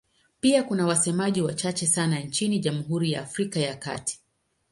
[0.39, 4.19] Pia kuna wasemaji wachache sana nchini Jamhuri ya Afrika ya Kati.